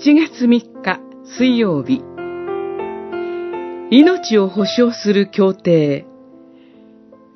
[0.00, 2.04] 7月3日水曜日
[3.90, 6.06] 命を保証する協定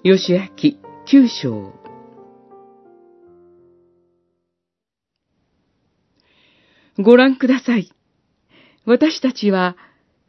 [0.04, 1.72] 吉明九章
[7.00, 7.90] ご覧ください。
[8.84, 9.76] 私たちは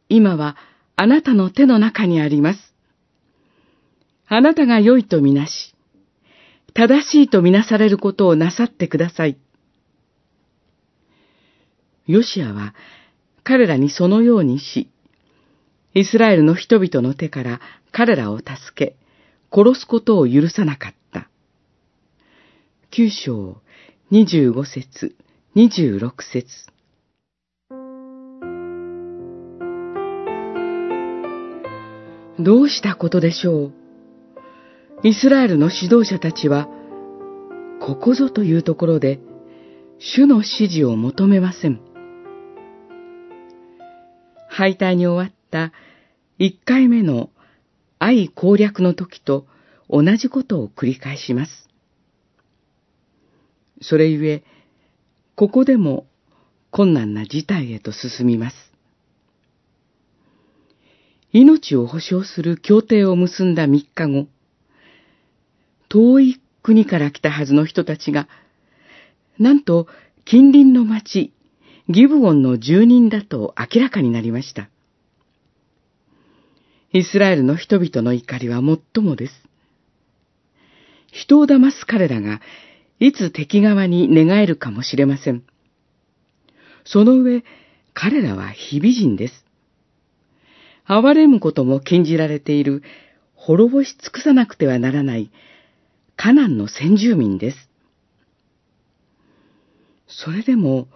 [0.08, 0.56] 今は
[0.96, 2.74] あなたの手の中にあります。
[4.26, 5.76] あなたが良いとみなし、
[6.74, 9.38] 正しいとみなされることをなさってください。
[12.06, 12.74] ヨシアは
[13.42, 14.90] 彼らにそのようにし、
[15.94, 17.60] イスラエルの人々の手から
[17.92, 18.96] 彼らを助け、
[19.52, 21.28] 殺すことを許さなかった。
[22.90, 23.58] 九章
[24.10, 25.14] 二十五節、
[25.54, 26.66] 二十六節。
[32.38, 33.72] どうしたことでしょう？
[35.04, 36.68] イスラエルの指導者たちは、
[37.80, 39.20] ここぞというところで、
[39.98, 41.80] 主の指示を求めません。
[44.54, 45.72] 敗退に終わった
[46.38, 47.30] 一回目の
[47.98, 49.48] 愛攻略の時と
[49.90, 51.68] 同じことを繰り返します。
[53.82, 54.44] それゆえ、
[55.34, 56.06] ここでも
[56.70, 58.56] 困難な事態へと進みます。
[61.32, 64.28] 命を保障する協定を結んだ三日後、
[65.88, 68.28] 遠い国から来たはずの人たちが、
[69.36, 69.88] なんと
[70.24, 71.32] 近隣の町、
[71.88, 74.70] ギブオンの住人だと明らかになりました。
[76.92, 79.32] イスラエルの人々の怒りは最もです。
[81.10, 82.40] 人を騙す彼らが、
[83.00, 85.42] いつ敵側に寝返るかもしれません。
[86.84, 87.44] その上、
[87.92, 89.44] 彼らは非美人です。
[90.86, 92.82] 憐れむことも禁じられている、
[93.34, 95.30] 滅ぼし尽くさなくてはならない、
[96.16, 97.68] カナンの先住民です。
[100.06, 100.88] それでも、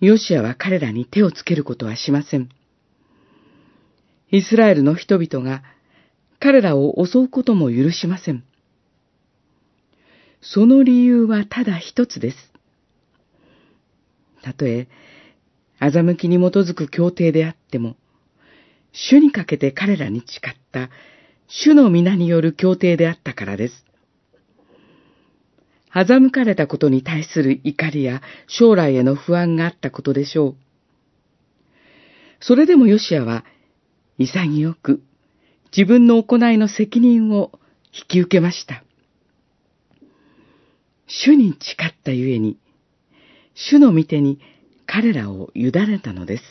[0.00, 2.50] ヨシアは彼らに手をつけることはしません。
[4.30, 5.62] イスラエルの人々が
[6.38, 8.44] 彼らを襲うことも許しません。
[10.42, 12.36] その理由はただ一つです。
[14.42, 14.86] たとえ、
[15.80, 17.96] 欺きに基づく協定であっても、
[18.92, 20.90] 主にかけて彼らに誓った
[21.48, 23.84] 主の皆による協定であったからです。
[26.04, 30.56] 欺かれたことに対する怒りや将来への不安があったことでしょう。
[32.40, 33.44] それでもヨシアは
[34.18, 35.02] 潔く
[35.76, 37.50] 自分の行いの責任を
[37.92, 38.84] 引き受けました。
[41.06, 42.58] 主に誓ったゆえに、
[43.54, 44.40] 主の御手に
[44.86, 46.42] 彼らを委ねたのです。